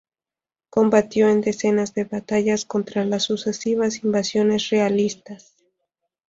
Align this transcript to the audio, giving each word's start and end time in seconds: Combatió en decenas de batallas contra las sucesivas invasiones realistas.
Combatió 0.71 1.29
en 1.29 1.41
decenas 1.41 1.93
de 1.93 2.05
batallas 2.05 2.65
contra 2.65 3.05
las 3.05 3.21
sucesivas 3.25 4.03
invasiones 4.03 4.69
realistas. 4.71 5.53